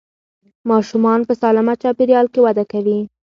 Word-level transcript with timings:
ماشومان 0.69 1.19
په 1.27 1.33
سالمه 1.41 1.73
چاپېریال 1.81 2.25
کې 2.33 2.39
وده 2.45 2.63
کوي. 2.71 2.99